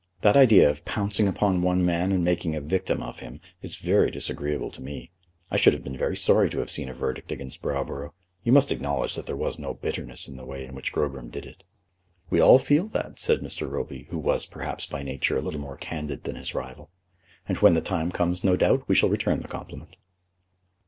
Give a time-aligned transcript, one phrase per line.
[0.21, 4.09] That idea of pouncing upon one man and making a victim of him is very
[4.09, 5.11] disagreeable to me.
[5.51, 8.09] I should have been sorry to have seen a verdict against Browborough.
[8.43, 11.45] You must acknowledge that there was no bitterness in the way in which Grogram did
[11.45, 11.63] it."
[12.31, 13.69] "We all feel that," said Mr.
[13.69, 16.89] Roby, who was, perhaps, by nature a little more candid than his rival,
[17.47, 19.97] "and when the time comes no doubt we shall return the compliment."